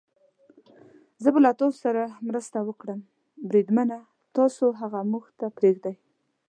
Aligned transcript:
زه 1.23 1.29
به 1.33 1.39
له 1.45 1.51
تاسو 1.59 1.77
سره 1.85 2.01
مرسته 2.27 2.57
وکړم، 2.67 2.99
بریدمنه، 3.49 3.97
تاسې 4.35 4.65
هغه 4.81 4.99
موږ 5.11 5.25
ته 5.39 5.45
پرېږدئ. 5.57 5.95